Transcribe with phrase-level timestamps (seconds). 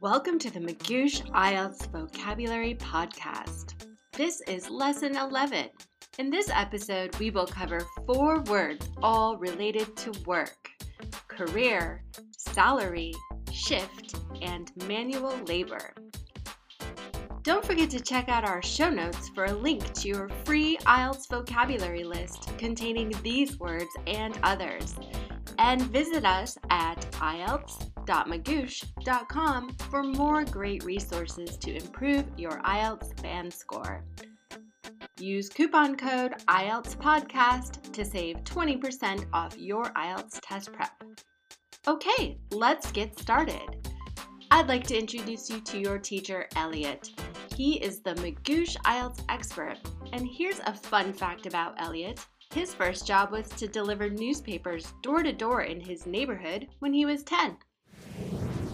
[0.00, 3.74] Welcome to the Magoosh IELTS Vocabulary Podcast.
[4.14, 5.68] This is Lesson 11.
[6.18, 10.70] In this episode, we will cover four words all related to work
[11.28, 12.02] career,
[12.38, 13.12] salary,
[13.52, 15.94] shift, and manual labor.
[17.42, 21.28] Don't forget to check out our show notes for a link to your free IELTS
[21.28, 24.94] vocabulary list containing these words and others.
[25.58, 27.06] And visit us at
[28.04, 34.04] IELTS.magoosh.com for more great resources to improve your IELTS band score.
[35.18, 41.02] Use coupon code IELTS Podcast to save 20% off your IELTS test prep.
[41.86, 43.88] Okay, let's get started.
[44.50, 47.10] I'd like to introduce you to your teacher, Elliot.
[47.56, 49.78] He is the Magoosh IELTS expert.
[50.12, 52.24] And here's a fun fact about Elliot.
[52.52, 57.06] His first job was to deliver newspapers door to door in his neighborhood when he
[57.06, 57.56] was 10.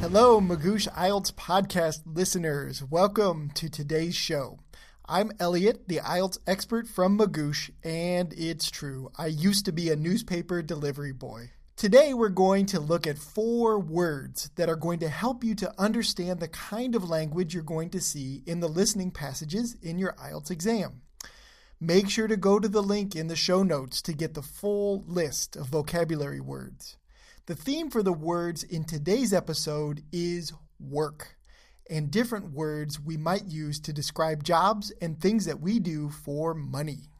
[0.00, 2.84] Hello, Magoosh IELTS podcast listeners.
[2.84, 4.58] Welcome to today's show.
[5.06, 9.96] I'm Elliot, the IELTS expert from Magoosh, and it's true, I used to be a
[9.96, 11.52] newspaper delivery boy.
[11.76, 15.72] Today, we're going to look at four words that are going to help you to
[15.78, 20.12] understand the kind of language you're going to see in the listening passages in your
[20.12, 21.00] IELTS exam.
[21.80, 25.04] Make sure to go to the link in the show notes to get the full
[25.06, 26.96] list of vocabulary words.
[27.46, 31.36] The theme for the words in today's episode is work
[31.88, 36.54] and different words we might use to describe jobs and things that we do for
[36.54, 37.12] money.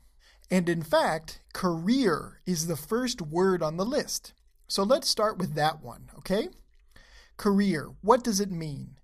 [0.50, 4.32] And in fact, career is the first word on the list.
[4.66, 6.48] So let's start with that one, okay?
[7.36, 8.98] Career, what does it mean?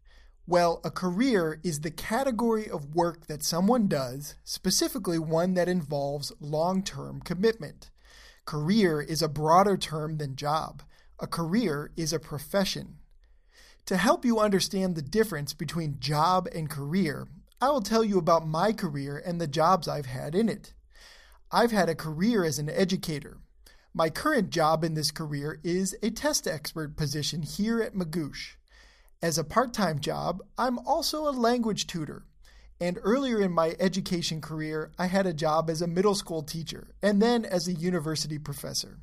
[0.49, 6.33] Well, a career is the category of work that someone does, specifically one that involves
[6.41, 7.93] long term commitment.
[8.45, 10.83] Career is a broader term than job.
[11.23, 12.97] A career is a profession.
[13.87, 17.29] To help you understand the difference between job and career,
[17.61, 20.75] I will tell you about my career and the jobs I've had in it.
[21.53, 23.39] I've had a career as an educator.
[23.95, 28.57] My current job in this career is a test expert position here at Magoosh.
[29.23, 32.25] As a part time job, I'm also a language tutor.
[32.81, 36.97] And earlier in my education career, I had a job as a middle school teacher
[37.01, 38.99] and then as a university professor.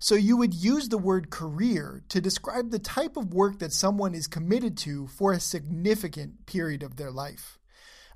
[0.00, 4.14] So you would use the word career to describe the type of work that someone
[4.14, 7.58] is committed to for a significant period of their life.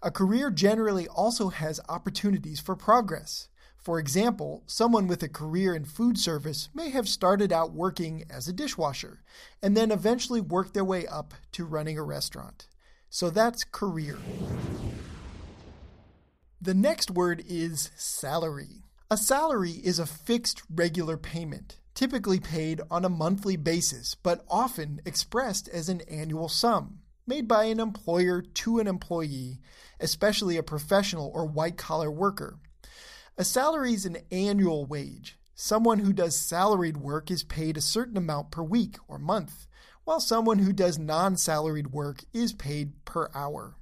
[0.01, 3.49] A career generally also has opportunities for progress.
[3.77, 8.47] For example, someone with a career in food service may have started out working as
[8.47, 9.25] a dishwasher
[9.61, 12.69] and then eventually worked their way up to running a restaurant.
[13.11, 14.19] So that's career.
[16.61, 18.85] The next word is salary.
[19.13, 25.03] A salary is a fixed regular payment, typically paid on a monthly basis, but often
[25.05, 29.61] expressed as an annual sum, made by an employer to an employee,
[30.01, 32.59] especially a professional or white collar worker.
[33.37, 35.39] A salary is an annual wage.
[35.55, 39.67] Someone who does salaried work is paid a certain amount per week or month,
[40.05, 43.77] while someone who does non salaried work is paid per hour.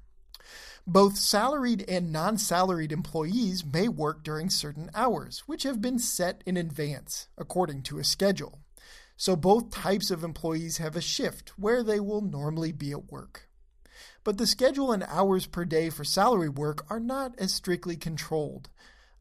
[0.93, 6.43] Both salaried and non salaried employees may work during certain hours, which have been set
[6.45, 8.59] in advance according to a schedule.
[9.17, 13.49] So both types of employees have a shift where they will normally be at work.
[14.25, 18.69] But the schedule and hours per day for salary work are not as strictly controlled.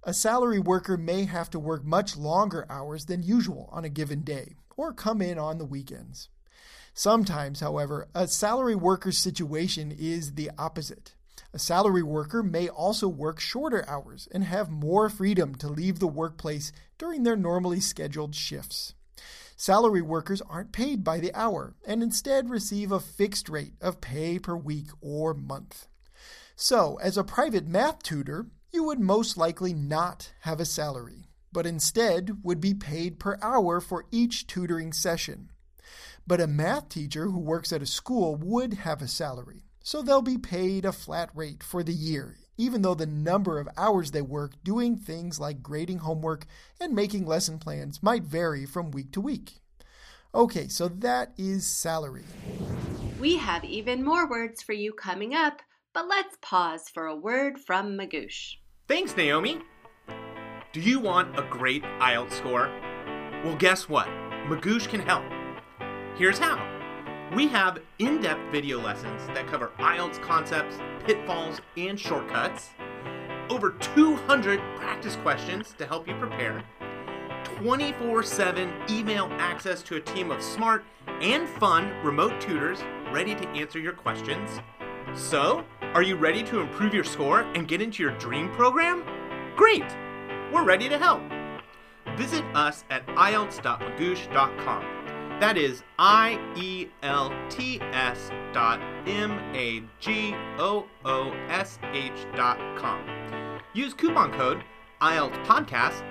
[0.02, 4.22] A salary worker may have to work much longer hours than usual on a given
[4.22, 6.30] day, or come in on the weekends.
[6.96, 11.14] Sometimes, however, a salary worker's situation is the opposite.
[11.52, 16.08] A salary worker may also work shorter hours and have more freedom to leave the
[16.08, 18.94] workplace during their normally scheduled shifts.
[19.56, 24.38] Salary workers aren't paid by the hour and instead receive a fixed rate of pay
[24.38, 25.88] per week or month.
[26.56, 31.66] So, as a private math tutor, you would most likely not have a salary, but
[31.66, 35.50] instead would be paid per hour for each tutoring session.
[36.28, 40.22] But a math teacher who works at a school would have a salary so they'll
[40.22, 44.22] be paid a flat rate for the year, even though the number of hours they
[44.22, 46.46] work doing things like grading homework
[46.80, 49.54] and making lesson plans might vary from week to week.
[50.36, 52.26] Okay, so that is salary.
[53.20, 55.60] We have even more words for you coming up,
[55.92, 58.58] but let's pause for a word from Magoosh.
[58.88, 59.58] Thanks, Naomi.
[60.72, 62.68] Do you want a great IELTS score?
[63.44, 64.06] Well, guess what?
[64.46, 65.24] Magoosh can help.
[66.16, 66.69] Here's how.
[67.36, 72.72] We have in depth video lessons that cover IELTS concepts, pitfalls, and shortcuts,
[73.52, 76.64] over 200 practice questions to help you prepare,
[77.58, 80.84] 24 7 email access to a team of smart
[81.22, 82.80] and fun remote tutors
[83.12, 84.60] ready to answer your questions.
[85.14, 89.04] So, are you ready to improve your score and get into your dream program?
[89.56, 89.86] Great!
[90.52, 91.22] We're ready to help.
[92.18, 94.99] Visit us at ielts.magoosh.com.
[95.40, 102.12] That is I E L T S dot M A G O O S H
[102.36, 103.02] dot com.
[103.74, 104.62] Use coupon code
[105.02, 106.02] IELTS Podcast,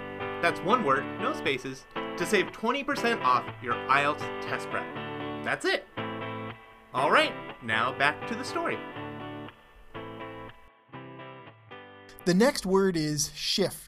[0.41, 1.85] that's one word, no spaces,
[2.17, 4.87] to save 20% off your IELTS test prep.
[5.45, 5.87] That's it.
[6.95, 7.33] All right,
[7.63, 8.79] now back to the story.
[12.25, 13.88] The next word is shift.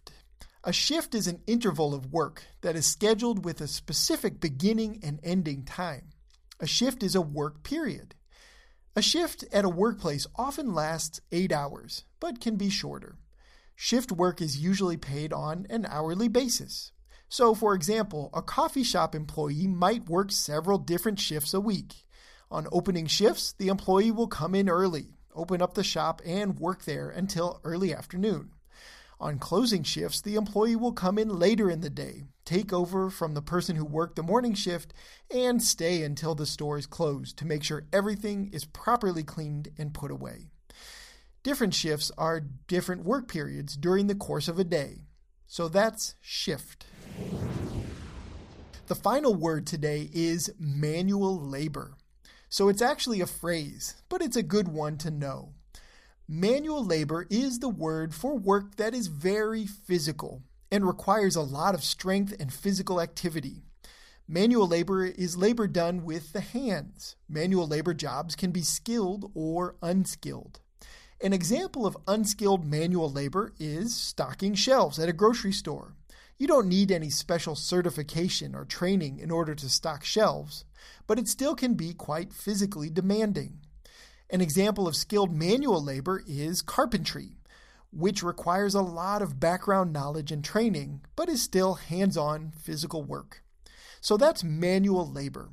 [0.63, 5.19] A shift is an interval of work that is scheduled with a specific beginning and
[5.23, 6.11] ending time.
[6.61, 8.15] A shift is a work period.
[8.95, 13.17] A shift at a workplace often lasts eight hours, but can be shorter.
[13.75, 16.93] Shift work is usually paid on an hourly basis.
[17.31, 22.05] So, for example, a coffee shop employee might work several different shifts a week.
[22.51, 26.85] On opening shifts, the employee will come in early, open up the shop, and work
[26.85, 28.51] there until early afternoon.
[29.21, 33.35] On closing shifts, the employee will come in later in the day, take over from
[33.35, 34.95] the person who worked the morning shift,
[35.31, 39.93] and stay until the store is closed to make sure everything is properly cleaned and
[39.93, 40.47] put away.
[41.43, 45.03] Different shifts are different work periods during the course of a day.
[45.47, 46.87] So that's shift.
[48.87, 51.95] The final word today is manual labor.
[52.49, 55.53] So it's actually a phrase, but it's a good one to know.
[56.33, 61.75] Manual labor is the word for work that is very physical and requires a lot
[61.75, 63.65] of strength and physical activity.
[64.29, 67.17] Manual labor is labor done with the hands.
[67.29, 70.61] Manual labor jobs can be skilled or unskilled.
[71.21, 75.97] An example of unskilled manual labor is stocking shelves at a grocery store.
[76.39, 80.65] You don't need any special certification or training in order to stock shelves,
[81.09, 83.59] but it still can be quite physically demanding.
[84.33, 87.37] An example of skilled manual labor is carpentry,
[87.93, 93.03] which requires a lot of background knowledge and training, but is still hands on physical
[93.03, 93.43] work.
[94.01, 95.51] So that's manual labor.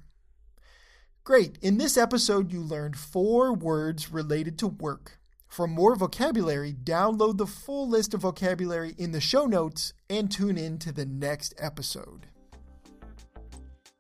[1.23, 1.57] Great.
[1.61, 5.19] In this episode, you learned four words related to work.
[5.47, 10.57] For more vocabulary, download the full list of vocabulary in the show notes and tune
[10.57, 12.27] in to the next episode.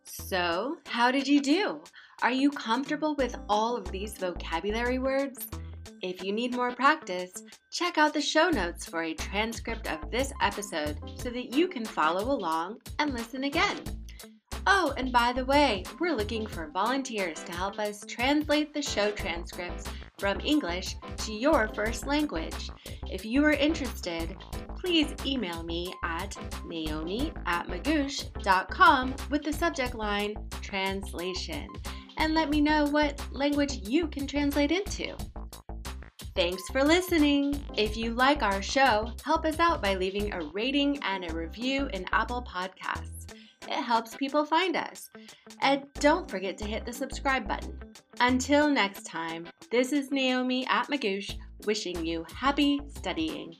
[0.03, 1.81] So, how did you do?
[2.23, 5.47] Are you comfortable with all of these vocabulary words?
[6.01, 7.31] If you need more practice,
[7.71, 11.85] check out the show notes for a transcript of this episode so that you can
[11.85, 13.77] follow along and listen again.
[14.65, 19.11] Oh, and by the way, we're looking for volunteers to help us translate the show
[19.11, 19.87] transcripts
[20.17, 22.71] from English to your first language.
[23.11, 24.35] If you are interested,
[24.79, 26.35] please email me at
[26.65, 31.67] naomi at magoosh.com with the subject line translation
[32.17, 35.15] and let me know what language you can translate into.
[36.35, 37.59] Thanks for listening.
[37.75, 41.87] If you like our show, help us out by leaving a rating and a review
[41.93, 43.33] in Apple Podcasts.
[43.63, 45.09] It helps people find us.
[45.61, 47.77] And don't forget to hit the subscribe button.
[48.19, 51.35] Until next time, this is Naomi at Magoosh
[51.65, 53.55] wishing you happy studying.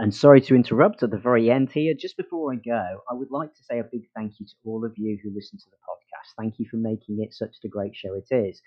[0.00, 1.92] And sorry to interrupt at the very end here.
[1.92, 4.82] Just before I go, I would like to say a big thank you to all
[4.82, 6.32] of you who listen to the podcast.
[6.38, 8.62] Thank you for making it such a great show it is.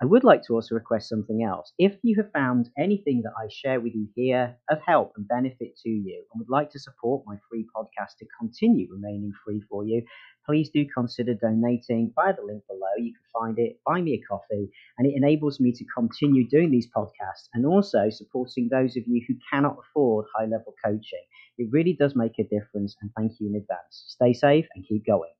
[0.00, 1.72] I would like to also request something else.
[1.78, 5.76] If you have found anything that I share with you here of help and benefit
[5.84, 9.84] to you and would like to support my free podcast to continue remaining free for
[9.84, 10.02] you,
[10.44, 12.92] please do consider donating via the link below.
[12.98, 16.70] You can find it, buy me a coffee, and it enables me to continue doing
[16.70, 21.24] these podcasts and also supporting those of you who cannot afford high level coaching.
[21.58, 24.04] It really does make a difference, and thank you in advance.
[24.08, 25.35] Stay safe and keep going.